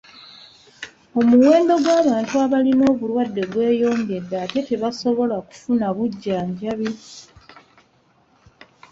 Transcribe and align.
Omuwendo 1.19 1.73
gw'abantu 1.83 2.33
abalina 2.43 2.83
obulwadde 2.93 3.43
gweyongedde 3.51 4.35
ate 4.43 4.59
tebasobola 4.69 5.35
kufuna 5.47 5.87
bujjanjabi. 5.95 6.89